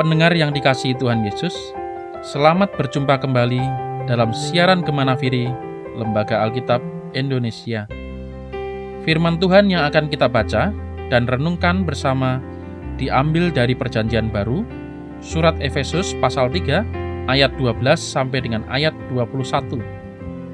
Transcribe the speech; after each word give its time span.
pendengar 0.00 0.32
yang 0.32 0.48
dikasihi 0.48 0.96
Tuhan 0.96 1.28
Yesus, 1.28 1.52
selamat 2.24 2.72
berjumpa 2.80 3.20
kembali 3.20 3.60
dalam 4.08 4.32
siaran 4.32 4.80
Gemana 4.80 5.12
Firi, 5.12 5.44
Lembaga 5.92 6.40
Alkitab 6.40 6.80
Indonesia. 7.12 7.84
Firman 9.04 9.36
Tuhan 9.36 9.68
yang 9.68 9.84
akan 9.84 10.08
kita 10.08 10.24
baca 10.24 10.72
dan 11.12 11.28
renungkan 11.28 11.84
bersama 11.84 12.40
diambil 12.96 13.52
dari 13.52 13.76
Perjanjian 13.76 14.32
Baru, 14.32 14.64
surat 15.20 15.60
Efesus 15.60 16.16
pasal 16.16 16.48
3 16.48 17.28
ayat 17.28 17.52
12 17.60 17.84
sampai 18.00 18.40
dengan 18.40 18.64
ayat 18.72 18.96
21. 19.12 19.84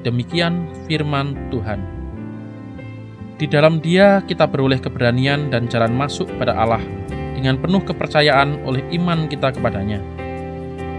Demikian 0.03 0.67
firman 0.91 1.39
Tuhan. 1.55 1.79
Di 3.39 3.47
dalam 3.47 3.79
Dia 3.79 4.19
kita 4.27 4.43
beroleh 4.43 4.83
keberanian 4.83 5.47
dan 5.47 5.71
jalan 5.71 5.95
masuk 5.95 6.27
pada 6.35 6.51
Allah 6.51 6.83
dengan 7.37 7.61
penuh 7.61 7.85
kepercayaan 7.85 8.65
oleh 8.65 8.81
iman 8.97 9.29
kita 9.29 9.53
kepadanya. 9.53 10.01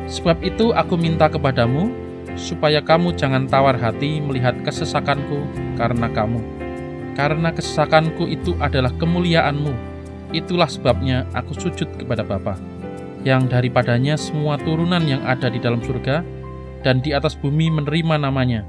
Sebab 0.06 0.38
itu 0.46 0.70
aku 0.70 0.94
minta 0.94 1.26
kepadamu, 1.26 1.90
supaya 2.38 2.78
kamu 2.78 3.18
jangan 3.18 3.50
tawar 3.50 3.74
hati 3.74 4.22
melihat 4.22 4.54
kesesakanku 4.62 5.42
karena 5.74 6.06
kamu. 6.14 6.38
Karena 7.18 7.50
kesesakanku 7.50 8.30
itu 8.30 8.54
adalah 8.62 8.94
kemuliaanmu. 8.94 9.74
Itulah 10.30 10.70
sebabnya 10.70 11.26
aku 11.34 11.58
sujud 11.58 11.90
kepada 11.98 12.22
Bapa, 12.22 12.54
yang 13.26 13.50
daripadanya 13.50 14.14
semua 14.14 14.54
turunan 14.62 15.02
yang 15.02 15.20
ada 15.26 15.50
di 15.50 15.58
dalam 15.58 15.82
surga 15.82 16.22
dan 16.86 17.02
di 17.02 17.10
atas 17.10 17.34
bumi 17.34 17.68
menerima 17.74 18.22
namanya. 18.22 18.62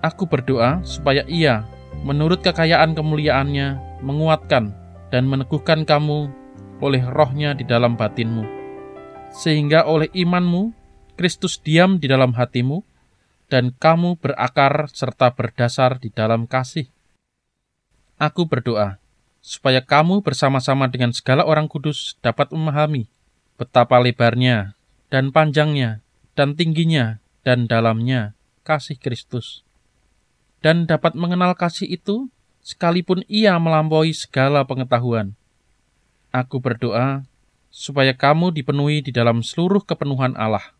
Aku 0.00 0.24
berdoa 0.24 0.80
supaya 0.82 1.22
ia, 1.28 1.68
menurut 2.02 2.40
kekayaan 2.40 2.96
kemuliaannya, 2.96 4.00
menguatkan 4.02 4.81
dan 5.12 5.28
meneguhkan 5.28 5.84
kamu 5.84 6.32
oleh 6.80 7.04
rohnya 7.04 7.52
di 7.52 7.68
dalam 7.68 7.94
batinmu. 7.94 8.42
Sehingga 9.36 9.84
oleh 9.84 10.08
imanmu, 10.16 10.72
Kristus 11.14 11.60
diam 11.60 12.00
di 12.00 12.08
dalam 12.08 12.32
hatimu, 12.32 12.80
dan 13.52 13.76
kamu 13.76 14.16
berakar 14.16 14.88
serta 14.88 15.36
berdasar 15.36 16.00
di 16.00 16.08
dalam 16.08 16.48
kasih. 16.48 16.88
Aku 18.16 18.48
berdoa, 18.48 18.96
supaya 19.44 19.84
kamu 19.84 20.24
bersama-sama 20.24 20.88
dengan 20.88 21.12
segala 21.12 21.44
orang 21.44 21.68
kudus 21.68 22.16
dapat 22.24 22.48
memahami 22.48 23.12
betapa 23.60 24.00
lebarnya 24.00 24.72
dan 25.12 25.28
panjangnya 25.28 26.00
dan 26.32 26.56
tingginya 26.56 27.20
dan 27.44 27.68
dalamnya 27.68 28.32
kasih 28.64 28.96
Kristus. 28.96 29.66
Dan 30.62 30.86
dapat 30.86 31.18
mengenal 31.18 31.58
kasih 31.58 31.90
itu 31.90 32.30
sekalipun 32.62 33.26
ia 33.26 33.58
melampaui 33.58 34.14
segala 34.14 34.62
pengetahuan. 34.62 35.34
Aku 36.30 36.62
berdoa 36.62 37.26
supaya 37.68 38.14
kamu 38.16 38.54
dipenuhi 38.54 39.04
di 39.04 39.12
dalam 39.12 39.44
seluruh 39.44 39.82
kepenuhan 39.84 40.38
Allah. 40.38 40.72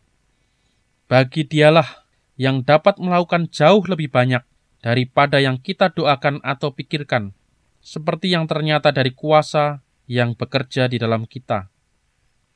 Bagi 1.11 1.45
dialah 1.45 2.07
yang 2.39 2.65
dapat 2.65 2.97
melakukan 2.97 3.51
jauh 3.51 3.83
lebih 3.85 4.09
banyak 4.09 4.41
daripada 4.81 5.37
yang 5.37 5.61
kita 5.61 5.93
doakan 5.93 6.41
atau 6.41 6.73
pikirkan, 6.73 7.35
seperti 7.83 8.33
yang 8.33 8.49
ternyata 8.49 8.89
dari 8.89 9.13
kuasa 9.13 9.85
yang 10.09 10.33
bekerja 10.33 10.89
di 10.89 10.97
dalam 10.97 11.29
kita. 11.29 11.69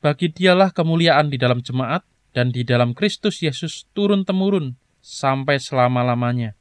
Bagi 0.02 0.32
dialah 0.32 0.74
kemuliaan 0.74 1.30
di 1.30 1.38
dalam 1.38 1.62
jemaat 1.62 2.02
dan 2.34 2.50
di 2.50 2.66
dalam 2.66 2.94
Kristus 2.94 3.42
Yesus 3.42 3.86
turun-temurun 3.94 4.74
sampai 5.02 5.58
selama-lamanya. 5.58 6.54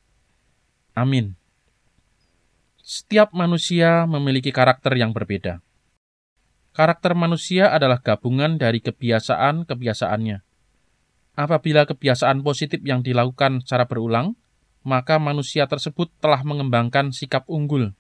Amin 0.97 1.36
setiap 2.87 3.35
manusia 3.35 4.07
memiliki 4.07 4.55
karakter 4.55 4.95
yang 4.95 5.11
berbeda. 5.11 5.59
Karakter 6.71 7.19
manusia 7.19 7.67
adalah 7.75 7.99
gabungan 7.99 8.55
dari 8.55 8.79
kebiasaan-kebiasaannya. 8.79 10.39
Apabila 11.35 11.83
kebiasaan 11.83 12.39
positif 12.47 12.79
yang 12.87 13.03
dilakukan 13.03 13.59
secara 13.59 13.91
berulang, 13.91 14.39
maka 14.87 15.19
manusia 15.19 15.67
tersebut 15.67 16.07
telah 16.23 16.39
mengembangkan 16.47 17.11
sikap 17.11 17.43
unggul. 17.51 17.91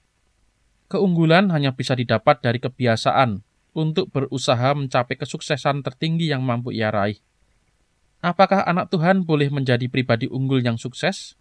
Keunggulan 0.87 1.51
hanya 1.51 1.75
bisa 1.75 1.91
didapat 1.91 2.39
dari 2.39 2.63
kebiasaan 2.63 3.43
untuk 3.75 4.07
berusaha 4.07 4.71
mencapai 4.71 5.19
kesuksesan 5.19 5.83
tertinggi 5.83 6.31
yang 6.31 6.47
mampu 6.47 6.71
ia 6.71 6.95
raih. 6.95 7.19
Apakah 8.23 8.63
anak 8.63 8.87
Tuhan 8.95 9.27
boleh 9.27 9.51
menjadi 9.51 9.91
pribadi 9.91 10.31
unggul 10.31 10.63
yang 10.63 10.79
sukses? 10.79 11.35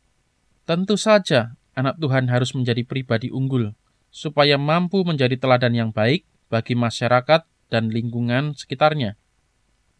Tentu 0.66 0.98
saja, 0.98 1.54
anak 1.76 2.00
Tuhan 2.00 2.32
harus 2.32 2.56
menjadi 2.56 2.82
pribadi 2.82 3.28
unggul, 3.28 3.76
supaya 4.08 4.56
mampu 4.56 5.04
menjadi 5.04 5.36
teladan 5.36 5.76
yang 5.76 5.90
baik 5.92 6.24
bagi 6.48 6.72
masyarakat 6.72 7.44
dan 7.68 7.92
lingkungan 7.92 8.56
sekitarnya. 8.56 9.20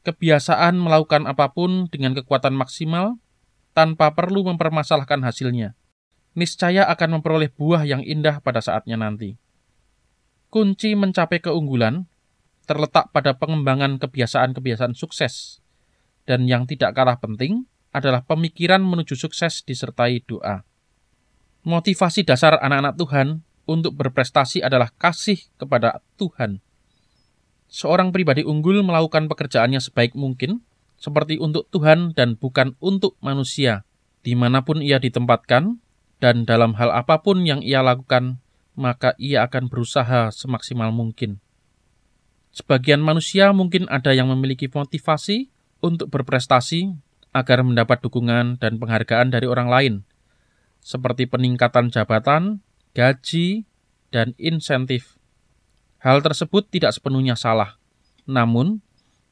Kebiasaan 0.02 0.80
melakukan 0.80 1.28
apa 1.28 1.52
pun 1.52 1.92
dengan 1.92 2.16
kekuatan 2.16 2.56
maksimal 2.56 3.20
tanpa 3.76 4.16
perlu 4.16 4.46
mempermasalahkan 4.48 5.20
hasilnya, 5.20 5.76
niscaya 6.32 6.88
akan 6.88 7.20
memperoleh 7.20 7.52
buah 7.52 7.84
yang 7.84 8.00
indah 8.00 8.40
pada 8.40 8.64
saatnya 8.64 8.96
nanti. 8.96 9.36
Kunci 10.48 10.96
mencapai 10.96 11.44
keunggulan 11.44 12.08
terletak 12.64 13.12
pada 13.12 13.36
pengembangan 13.36 14.00
kebiasaan-kebiasaan 14.00 14.96
sukses, 14.96 15.60
dan 16.24 16.48
yang 16.48 16.64
tidak 16.64 16.96
kalah 16.96 17.18
penting 17.20 17.66
adalah 17.94 18.22
pemikiran 18.24 18.80
menuju 18.80 19.14
sukses 19.18 19.62
disertai 19.66 20.22
doa. 20.24 20.62
Motivasi 21.66 22.22
dasar 22.22 22.62
anak-anak 22.62 22.94
Tuhan 22.94 23.42
untuk 23.66 23.98
berprestasi 23.98 24.62
adalah 24.62 24.94
kasih 25.02 25.50
kepada 25.58 25.98
Tuhan. 26.14 26.62
Seorang 27.66 28.14
pribadi 28.14 28.46
unggul 28.46 28.86
melakukan 28.86 29.26
pekerjaannya 29.26 29.82
sebaik 29.82 30.14
mungkin, 30.14 30.62
seperti 30.94 31.42
untuk 31.42 31.66
Tuhan 31.74 32.14
dan 32.14 32.38
bukan 32.38 32.78
untuk 32.78 33.18
manusia, 33.18 33.82
di 34.22 34.38
mana 34.38 34.62
pun 34.62 34.78
ia 34.78 35.02
ditempatkan, 35.02 35.82
dan 36.22 36.46
dalam 36.46 36.78
hal 36.78 36.94
apa 36.94 37.18
pun 37.26 37.42
yang 37.42 37.58
ia 37.66 37.82
lakukan, 37.82 38.38
maka 38.78 39.18
ia 39.18 39.42
akan 39.42 39.66
berusaha 39.66 40.30
semaksimal 40.30 40.94
mungkin. 40.94 41.42
Sebagian 42.54 43.02
manusia 43.02 43.50
mungkin 43.50 43.90
ada 43.90 44.14
yang 44.14 44.30
memiliki 44.30 44.70
motivasi 44.70 45.50
untuk 45.82 46.14
berprestasi 46.14 46.94
agar 47.34 47.66
mendapat 47.66 48.06
dukungan 48.06 48.62
dan 48.62 48.78
penghargaan 48.78 49.34
dari 49.34 49.50
orang 49.50 49.66
lain– 49.66 49.94
seperti 50.86 51.26
peningkatan 51.26 51.90
jabatan, 51.90 52.62
gaji, 52.94 53.66
dan 54.14 54.38
insentif. 54.38 55.18
Hal 55.98 56.22
tersebut 56.22 56.70
tidak 56.70 56.94
sepenuhnya 56.94 57.34
salah. 57.34 57.82
Namun, 58.22 58.78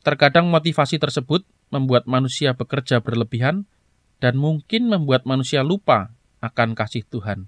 terkadang 0.02 0.50
motivasi 0.50 0.98
tersebut 0.98 1.46
membuat 1.70 2.10
manusia 2.10 2.58
bekerja 2.58 2.98
berlebihan 2.98 3.70
dan 4.18 4.34
mungkin 4.34 4.90
membuat 4.90 5.30
manusia 5.30 5.62
lupa 5.62 6.10
akan 6.42 6.74
kasih 6.74 7.06
Tuhan. 7.06 7.46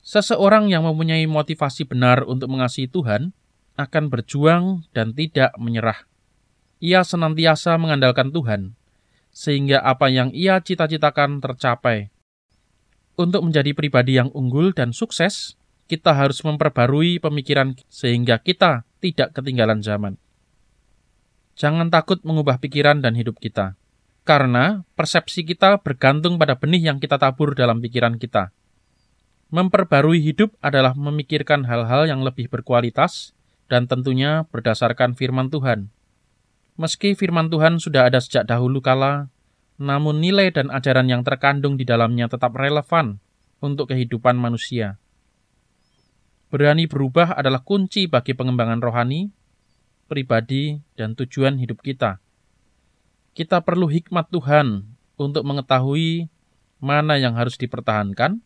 Seseorang 0.00 0.72
yang 0.72 0.88
mempunyai 0.88 1.28
motivasi 1.28 1.84
benar 1.84 2.24
untuk 2.24 2.48
mengasihi 2.48 2.88
Tuhan 2.88 3.36
akan 3.76 4.04
berjuang 4.08 4.88
dan 4.96 5.12
tidak 5.12 5.52
menyerah. 5.60 6.08
Ia 6.80 7.04
senantiasa 7.04 7.76
mengandalkan 7.76 8.32
Tuhan, 8.32 8.72
sehingga 9.36 9.84
apa 9.84 10.08
yang 10.08 10.32
ia 10.32 10.62
cita-citakan 10.64 11.44
tercapai 11.44 12.15
untuk 13.16 13.42
menjadi 13.44 13.72
pribadi 13.72 14.20
yang 14.20 14.28
unggul 14.36 14.76
dan 14.76 14.92
sukses, 14.92 15.56
kita 15.88 16.12
harus 16.12 16.44
memperbarui 16.44 17.18
pemikiran 17.18 17.74
sehingga 17.88 18.38
kita 18.38 18.84
tidak 19.00 19.32
ketinggalan 19.32 19.80
zaman. 19.80 20.20
Jangan 21.56 21.88
takut 21.88 22.20
mengubah 22.20 22.60
pikiran 22.60 23.00
dan 23.00 23.16
hidup 23.16 23.40
kita, 23.40 23.80
karena 24.28 24.84
persepsi 24.92 25.48
kita 25.48 25.80
bergantung 25.80 26.36
pada 26.36 26.60
benih 26.60 26.92
yang 26.92 26.98
kita 27.00 27.16
tabur 27.16 27.56
dalam 27.56 27.80
pikiran 27.80 28.20
kita. 28.20 28.52
Memperbarui 29.48 30.20
hidup 30.20 30.52
adalah 30.60 30.92
memikirkan 30.92 31.64
hal-hal 31.64 32.04
yang 32.10 32.20
lebih 32.20 32.50
berkualitas 32.52 33.32
dan 33.70 33.86
tentunya 33.86 34.44
berdasarkan 34.50 35.16
firman 35.16 35.48
Tuhan. 35.48 35.88
Meski 36.76 37.16
firman 37.16 37.48
Tuhan 37.48 37.80
sudah 37.80 38.10
ada 38.12 38.20
sejak 38.20 38.44
dahulu 38.44 38.84
kala, 38.84 39.32
namun 39.76 40.24
nilai 40.24 40.48
dan 40.52 40.72
ajaran 40.72 41.08
yang 41.08 41.20
terkandung 41.20 41.76
di 41.76 41.84
dalamnya 41.84 42.32
tetap 42.32 42.56
relevan 42.56 43.20
untuk 43.60 43.92
kehidupan 43.92 44.36
manusia. 44.36 44.96
Berani 46.48 46.88
berubah 46.88 47.36
adalah 47.36 47.60
kunci 47.60 48.08
bagi 48.08 48.32
pengembangan 48.32 48.80
rohani, 48.80 49.28
pribadi, 50.08 50.80
dan 50.96 51.12
tujuan 51.18 51.60
hidup 51.60 51.82
kita. 51.84 52.22
Kita 53.36 53.60
perlu 53.60 53.90
hikmat 53.90 54.32
Tuhan 54.32 54.96
untuk 55.20 55.44
mengetahui 55.44 56.32
mana 56.80 57.20
yang 57.20 57.36
harus 57.36 57.60
dipertahankan 57.60 58.40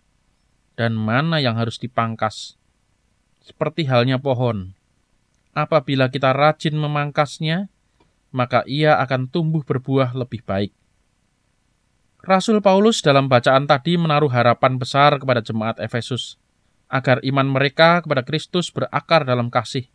dan 0.74 0.92
mana 0.96 1.38
yang 1.38 1.54
harus 1.54 1.78
dipangkas. 1.78 2.56
Seperti 3.44 3.86
halnya 3.86 4.18
pohon, 4.18 4.74
apabila 5.54 6.08
kita 6.10 6.32
rajin 6.32 6.74
memangkasnya, 6.74 7.68
maka 8.32 8.64
ia 8.66 8.96
akan 8.98 9.28
tumbuh 9.28 9.62
berbuah 9.62 10.16
lebih 10.16 10.42
baik. 10.42 10.72
Rasul 12.20 12.60
Paulus 12.60 13.00
dalam 13.00 13.32
bacaan 13.32 13.64
tadi 13.64 13.96
menaruh 13.96 14.28
harapan 14.28 14.76
besar 14.76 15.16
kepada 15.16 15.40
jemaat 15.40 15.80
Efesus, 15.80 16.36
agar 16.92 17.16
iman 17.24 17.48
mereka 17.48 18.04
kepada 18.04 18.20
Kristus 18.20 18.68
berakar 18.68 19.24
dalam 19.24 19.48
kasih. 19.48 19.88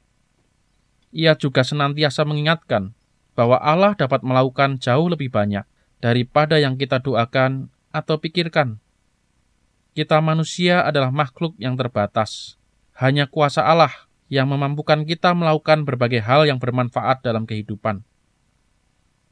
ia 1.15 1.31
juga 1.31 1.63
senantiasa 1.63 2.27
mengingatkan 2.27 2.91
bahwa 3.39 3.55
Allah 3.63 3.95
dapat 3.95 4.19
melakukan 4.19 4.75
jauh 4.83 5.07
lebih 5.07 5.31
banyak 5.31 5.63
daripada 6.03 6.59
yang 6.59 6.75
kita 6.75 6.99
doakan 6.99 7.71
atau 7.95 8.19
pikirkan. 8.19 8.83
Kita 9.95 10.19
manusia 10.19 10.83
adalah 10.83 11.15
makhluk 11.15 11.55
yang 11.55 11.79
terbatas. 11.79 12.59
Hanya 12.99 13.31
kuasa 13.31 13.63
Allah 13.63 13.91
yang 14.27 14.51
memampukan 14.51 15.07
kita 15.07 15.31
melakukan 15.31 15.87
berbagai 15.87 16.19
hal 16.19 16.43
yang 16.43 16.59
bermanfaat 16.59 17.23
dalam 17.23 17.47
kehidupan. 17.47 18.03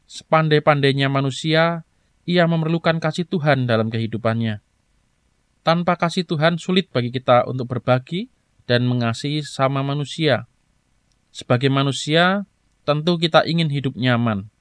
Sepandai-pandainya 0.07 1.12
manusia, 1.12 1.84
ia 2.24 2.48
memerlukan 2.48 3.00
kasih 3.04 3.28
Tuhan 3.28 3.68
dalam 3.68 3.92
kehidupannya. 3.92 4.64
Tanpa 5.64 5.96
kasih 5.96 6.28
Tuhan 6.28 6.60
sulit 6.60 6.92
bagi 6.92 7.12
kita 7.12 7.48
untuk 7.48 7.72
berbagi 7.72 8.28
dan 8.68 8.88
mengasihi 8.88 9.44
sama 9.44 9.80
manusia. 9.80 10.48
Sebagai 11.31 11.72
manusia, 11.72 12.44
tentu 12.84 13.16
kita 13.16 13.48
ingin 13.48 13.72
hidup 13.72 13.96
nyaman. 13.96 14.52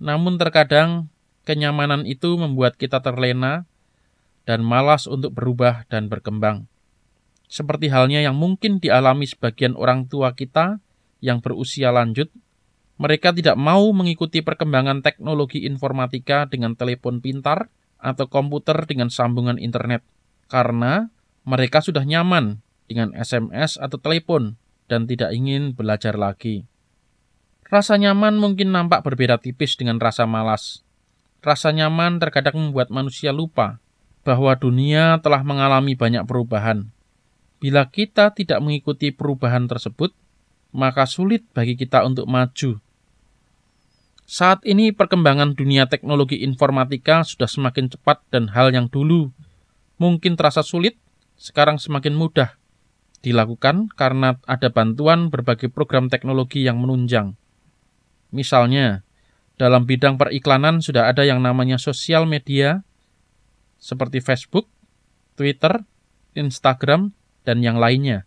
Namun 0.00 0.40
terkadang 0.40 1.12
kenyamanan 1.44 2.08
itu 2.08 2.34
membuat 2.40 2.80
kita 2.80 3.04
terlena 3.04 3.68
dan 4.48 4.64
malas 4.64 5.06
untuk 5.06 5.36
berubah 5.36 5.86
dan 5.86 6.10
berkembang. 6.10 6.66
Seperti 7.52 7.92
halnya 7.92 8.24
yang 8.24 8.34
mungkin 8.34 8.80
dialami 8.80 9.28
sebagian 9.28 9.76
orang 9.76 10.08
tua 10.08 10.32
kita 10.32 10.80
yang 11.20 11.44
berusia 11.44 11.92
lanjut, 11.92 12.32
mereka 13.02 13.34
tidak 13.34 13.58
mau 13.58 13.90
mengikuti 13.90 14.46
perkembangan 14.46 15.02
teknologi 15.02 15.66
informatika 15.66 16.46
dengan 16.46 16.78
telepon 16.78 17.18
pintar 17.18 17.66
atau 17.98 18.30
komputer 18.30 18.78
dengan 18.86 19.10
sambungan 19.10 19.58
internet 19.58 20.06
karena 20.46 21.10
mereka 21.42 21.82
sudah 21.82 22.06
nyaman 22.06 22.62
dengan 22.86 23.10
SMS 23.18 23.74
atau 23.74 23.98
telepon 23.98 24.54
dan 24.86 25.10
tidak 25.10 25.34
ingin 25.34 25.74
belajar 25.74 26.14
lagi. 26.14 26.62
Rasa 27.66 27.98
nyaman 27.98 28.38
mungkin 28.38 28.70
nampak 28.70 29.02
berbeda 29.02 29.42
tipis 29.42 29.74
dengan 29.74 29.98
rasa 29.98 30.22
malas. 30.22 30.86
Rasa 31.42 31.74
nyaman 31.74 32.22
terkadang 32.22 32.54
membuat 32.54 32.94
manusia 32.94 33.34
lupa 33.34 33.82
bahwa 34.22 34.54
dunia 34.54 35.18
telah 35.18 35.42
mengalami 35.42 35.98
banyak 35.98 36.22
perubahan. 36.22 36.86
Bila 37.58 37.82
kita 37.90 38.30
tidak 38.30 38.62
mengikuti 38.62 39.10
perubahan 39.10 39.66
tersebut, 39.66 40.14
maka 40.70 41.02
sulit 41.10 41.42
bagi 41.50 41.74
kita 41.74 42.06
untuk 42.06 42.30
maju 42.30 42.81
saat 44.32 44.64
ini 44.64 44.96
perkembangan 44.96 45.52
dunia 45.52 45.84
teknologi 45.92 46.40
informatika 46.40 47.20
sudah 47.20 47.44
semakin 47.44 47.92
cepat 47.92 48.24
dan 48.32 48.48
hal 48.56 48.72
yang 48.72 48.88
dulu 48.88 49.28
mungkin 50.00 50.40
terasa 50.40 50.64
sulit, 50.64 50.96
sekarang 51.36 51.76
semakin 51.76 52.16
mudah 52.16 52.56
dilakukan 53.20 53.92
karena 53.92 54.40
ada 54.48 54.72
bantuan 54.72 55.28
berbagai 55.28 55.68
program 55.68 56.08
teknologi 56.08 56.64
yang 56.64 56.80
menunjang. 56.80 57.36
Misalnya, 58.32 59.04
dalam 59.60 59.84
bidang 59.84 60.16
periklanan 60.16 60.80
sudah 60.80 61.12
ada 61.12 61.28
yang 61.28 61.44
namanya 61.44 61.76
sosial 61.76 62.24
media 62.24 62.80
seperti 63.76 64.24
Facebook, 64.24 64.64
Twitter, 65.36 65.84
Instagram, 66.32 67.12
dan 67.44 67.60
yang 67.60 67.76
lainnya. 67.76 68.24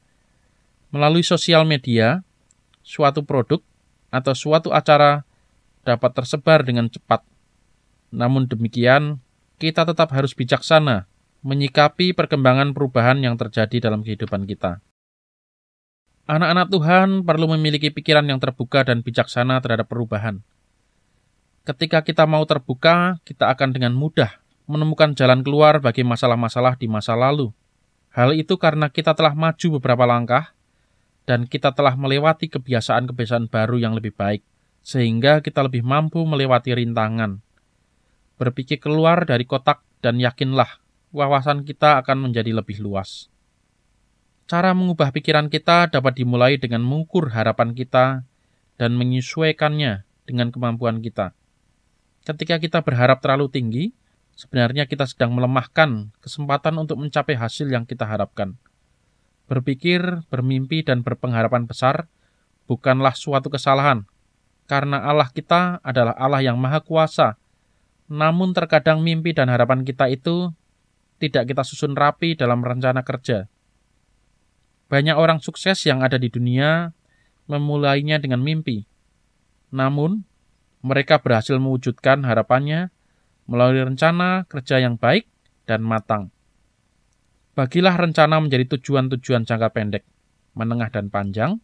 Melalui 0.93 1.25
sosial 1.25 1.65
media, 1.65 2.21
suatu 2.85 3.25
produk 3.25 3.65
atau 4.13 4.37
suatu 4.37 4.69
acara 4.69 5.25
dapat 5.85 6.11
tersebar 6.17 6.65
dengan 6.65 6.89
cepat. 6.89 7.21
Namun 8.09 8.49
demikian, 8.49 9.21
kita 9.61 9.85
tetap 9.85 10.11
harus 10.11 10.33
bijaksana 10.33 11.07
menyikapi 11.45 12.17
perkembangan 12.17 12.73
perubahan 12.73 13.21
yang 13.21 13.37
terjadi 13.37 13.77
dalam 13.77 14.01
kehidupan 14.01 14.49
kita. 14.49 14.81
Anak-anak 16.25 16.73
Tuhan 16.73 17.09
perlu 17.21 17.53
memiliki 17.53 17.93
pikiran 17.93 18.25
yang 18.25 18.41
terbuka 18.41 18.81
dan 18.81 19.05
bijaksana 19.05 19.61
terhadap 19.61 19.85
perubahan. 19.85 20.41
Ketika 21.61 22.01
kita 22.01 22.25
mau 22.25 22.41
terbuka, 22.49 23.21
kita 23.21 23.53
akan 23.53 23.77
dengan 23.77 23.93
mudah 23.93 24.41
menemukan 24.65 25.13
jalan 25.13 25.45
keluar 25.45 25.77
bagi 25.77 26.01
masalah-masalah 26.01 26.81
di 26.81 26.89
masa 26.89 27.13
lalu. 27.13 27.53
Hal 28.09 28.33
itu 28.33 28.57
karena 28.57 28.89
kita 28.89 29.13
telah 29.13 29.37
maju 29.37 29.77
beberapa 29.77 30.09
langkah 30.09 30.57
dan 31.29 31.45
kita 31.45 31.69
telah 31.77 31.93
melewati 31.93 32.49
kebiasaan-kebiasaan 32.49 33.45
baru 33.53 33.77
yang 33.77 33.93
lebih 33.93 34.17
baik 34.17 34.41
sehingga 34.85 35.41
kita 35.41 35.65
lebih 35.65 35.81
mampu 35.81 36.21
melewati 36.21 36.77
rintangan. 36.77 37.41
Berpikir 38.37 38.77
keluar 38.77 39.25
dari 39.25 39.49
kotak 39.49 39.81
dan 40.05 40.21
yakinlah 40.21 40.77
wawasan 41.09 41.65
kita 41.65 41.97
akan 42.05 42.29
menjadi 42.29 42.53
lebih 42.53 42.85
luas. 42.85 43.33
Cara 44.45 44.77
mengubah 44.77 45.09
pikiran 45.09 45.49
kita 45.49 45.89
dapat 45.89 46.21
dimulai 46.21 46.61
dengan 46.61 46.85
mengukur 46.85 47.33
harapan 47.33 47.73
kita 47.73 48.21
dan 48.77 48.91
menyesuaikannya 48.93 50.05
dengan 50.29 50.53
kemampuan 50.53 51.01
kita. 51.01 51.33
Ketika 52.21 52.61
kita 52.61 52.85
berharap 52.85 53.25
terlalu 53.25 53.49
tinggi, 53.49 53.85
sebenarnya 54.37 54.85
kita 54.85 55.09
sedang 55.09 55.33
melemahkan 55.33 56.13
kesempatan 56.21 56.77
untuk 56.77 57.01
mencapai 57.01 57.33
hasil 57.33 57.73
yang 57.73 57.89
kita 57.89 58.05
harapkan. 58.05 58.53
Berpikir, 59.49 60.21
bermimpi, 60.29 60.85
dan 60.85 61.01
berpengharapan 61.01 61.65
besar 61.65 62.05
bukanlah 62.69 63.17
suatu 63.17 63.49
kesalahan 63.49 64.05
karena 64.65 65.01
Allah 65.05 65.29
kita 65.29 65.81
adalah 65.85 66.17
Allah 66.17 66.41
yang 66.41 66.57
Maha 66.57 66.81
Kuasa. 66.81 67.37
Namun 68.05 68.53
terkadang 68.53 69.01
mimpi 69.01 69.33
dan 69.33 69.49
harapan 69.49 69.81
kita 69.81 70.09
itu 70.09 70.53
tidak 71.17 71.49
kita 71.49 71.63
susun 71.65 71.97
rapi 71.97 72.37
dalam 72.37 72.61
rencana 72.61 73.01
kerja. 73.01 73.49
Banyak 74.85 75.17
orang 75.17 75.41
sukses 75.41 75.81
yang 75.89 76.05
ada 76.05 76.21
di 76.21 76.29
dunia 76.29 76.93
memulainya 77.49 78.21
dengan 78.21 78.45
mimpi. 78.45 78.85
Namun, 79.73 80.21
mereka 80.85 81.17
berhasil 81.17 81.57
mewujudkan 81.57 82.21
harapannya 82.21 82.93
melalui 83.49 83.81
rencana 83.81 84.45
kerja 84.45 84.77
yang 84.77 85.01
baik 85.01 85.25
dan 85.65 85.81
matang. 85.81 86.29
Bagilah 87.57 87.97
rencana 87.97 88.37
menjadi 88.37 88.77
tujuan-tujuan 88.77 89.49
jangka 89.49 89.69
pendek, 89.73 90.03
menengah, 90.53 90.93
dan 90.93 91.09
panjang, 91.09 91.57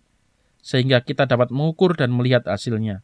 sehingga 0.62 1.02
kita 1.02 1.26
dapat 1.26 1.50
mengukur 1.50 1.98
dan 1.98 2.14
melihat 2.14 2.46
hasilnya. 2.46 3.02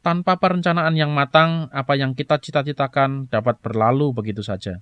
Tanpa 0.00 0.40
perencanaan 0.40 0.96
yang 0.96 1.12
matang, 1.12 1.68
apa 1.72 1.92
yang 1.96 2.16
kita 2.16 2.40
cita-citakan 2.40 3.28
dapat 3.28 3.60
berlalu 3.60 4.16
begitu 4.16 4.40
saja. 4.40 4.80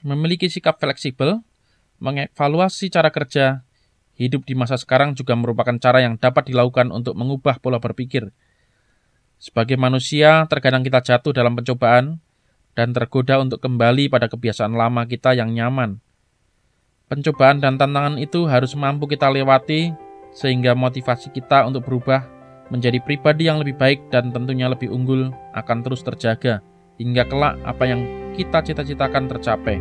Memiliki 0.00 0.48
sikap 0.48 0.80
fleksibel, 0.80 1.44
mengevaluasi 2.00 2.88
cara 2.88 3.12
kerja, 3.12 3.64
hidup 4.16 4.48
di 4.48 4.56
masa 4.56 4.80
sekarang 4.80 5.12
juga 5.12 5.36
merupakan 5.36 5.76
cara 5.76 6.00
yang 6.00 6.16
dapat 6.16 6.48
dilakukan 6.48 6.88
untuk 6.92 7.12
mengubah 7.12 7.60
pola 7.60 7.76
berpikir. 7.76 8.32
Sebagai 9.36 9.76
manusia, 9.76 10.48
terkadang 10.48 10.80
kita 10.86 11.02
jatuh 11.02 11.36
dalam 11.36 11.52
pencobaan 11.58 12.22
dan 12.72 12.96
tergoda 12.96 13.36
untuk 13.36 13.60
kembali 13.60 14.08
pada 14.08 14.32
kebiasaan 14.32 14.72
lama 14.72 15.04
kita 15.04 15.36
yang 15.36 15.52
nyaman. 15.52 16.00
Pencobaan 17.12 17.60
dan 17.60 17.76
tantangan 17.76 18.16
itu 18.16 18.48
harus 18.48 18.72
mampu 18.72 19.04
kita 19.04 19.28
lewati 19.28 19.92
sehingga 20.32 20.72
motivasi 20.72 21.30
kita 21.30 21.68
untuk 21.68 21.84
berubah 21.86 22.24
menjadi 22.72 22.98
pribadi 23.04 23.52
yang 23.52 23.60
lebih 23.60 23.76
baik 23.76 24.00
dan 24.08 24.32
tentunya 24.32 24.66
lebih 24.66 24.88
unggul 24.88 25.28
akan 25.52 25.84
terus 25.84 26.00
terjaga 26.00 26.64
hingga 26.96 27.28
kelak 27.28 27.60
apa 27.68 27.84
yang 27.84 28.00
kita 28.32 28.64
cita-citakan 28.64 29.28
tercapai. 29.28 29.76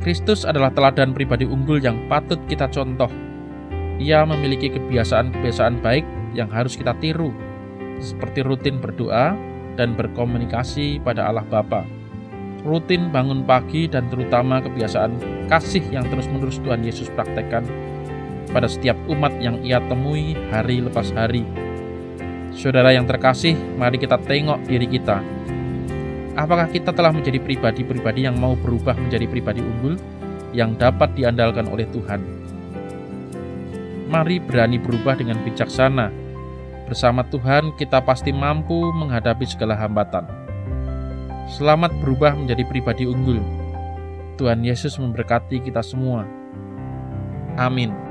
Kristus 0.00 0.48
adalah 0.48 0.72
teladan 0.72 1.12
pribadi 1.12 1.44
unggul 1.44 1.80
yang 1.80 2.08
patut 2.08 2.40
kita 2.48 2.68
contoh. 2.72 3.08
Ia 4.00 4.26
memiliki 4.26 4.72
kebiasaan-kebiasaan 4.72 5.80
baik 5.80 6.04
yang 6.34 6.50
harus 6.50 6.74
kita 6.74 6.96
tiru, 6.98 7.30
seperti 8.02 8.42
rutin 8.42 8.82
berdoa 8.82 9.32
dan 9.78 9.94
berkomunikasi 9.94 10.98
pada 11.04 11.30
Allah 11.30 11.46
Bapa. 11.46 11.86
Rutin 12.64 13.12
bangun 13.12 13.44
pagi 13.44 13.84
dan 13.86 14.08
terutama 14.08 14.64
kebiasaan 14.64 15.20
kasih 15.52 15.84
yang 15.92 16.08
terus-menerus 16.08 16.58
Tuhan 16.64 16.80
Yesus 16.80 17.12
praktekkan 17.12 17.68
pada 18.50 18.68
setiap 18.68 18.98
umat 19.08 19.32
yang 19.38 19.62
ia 19.62 19.78
temui 19.86 20.36
hari 20.50 20.82
lepas 20.82 21.14
hari. 21.14 21.46
Saudara 22.54 22.94
yang 22.94 23.08
terkasih, 23.08 23.58
mari 23.74 23.98
kita 23.98 24.14
tengok 24.22 24.62
diri 24.66 24.86
kita. 24.86 25.18
Apakah 26.34 26.66
kita 26.70 26.90
telah 26.90 27.14
menjadi 27.14 27.38
pribadi-pribadi 27.38 28.26
yang 28.26 28.38
mau 28.38 28.58
berubah 28.58 28.98
menjadi 28.98 29.26
pribadi 29.30 29.62
unggul 29.62 29.94
yang 30.50 30.74
dapat 30.74 31.14
diandalkan 31.14 31.66
oleh 31.70 31.86
Tuhan? 31.90 32.22
Mari 34.10 34.38
berani 34.42 34.78
berubah 34.78 35.18
dengan 35.18 35.38
bijaksana. 35.42 36.10
Bersama 36.90 37.24
Tuhan, 37.26 37.74
kita 37.80 38.02
pasti 38.04 38.30
mampu 38.30 38.92
menghadapi 38.92 39.46
segala 39.48 39.74
hambatan. 39.78 40.26
Selamat 41.48 41.90
berubah 42.02 42.36
menjadi 42.36 42.66
pribadi 42.66 43.08
unggul. 43.08 43.40
Tuhan 44.34 44.66
Yesus 44.66 44.98
memberkati 44.98 45.62
kita 45.62 45.80
semua. 45.80 46.26
Amin. 47.54 48.03